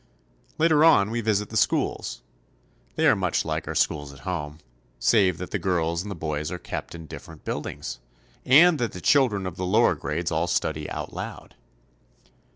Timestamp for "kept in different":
6.57-7.45